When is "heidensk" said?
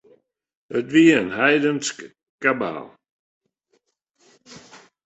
1.37-1.97